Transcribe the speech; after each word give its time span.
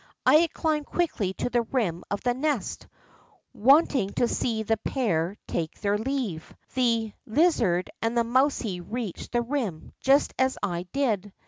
I 0.25 0.37
had 0.37 0.51
climbed 0.53 0.87
quickly 0.87 1.33
to 1.35 1.51
the 1.51 1.61
rim 1.61 2.03
of 2.09 2.21
the 2.21 2.33
nest, 2.33 2.87
wanting 3.53 4.09
to 4.13 4.27
see 4.27 4.63
the 4.63 4.77
pair 4.77 5.35
take 5.47 5.79
their 5.79 5.95
leave. 5.95 6.55
The 6.73 6.73
THE 6.73 6.81
GREEN 6.81 7.11
FROG 7.11 7.35
93 7.35 7.43
lizard 7.43 7.89
and 8.01 8.17
the 8.17 8.23
mouse 8.23 8.65
reached 8.65 9.31
the 9.31 9.43
rim 9.43 9.93
just 9.99 10.33
as 10.39 10.57
I 10.63 10.87
did. 10.91 11.31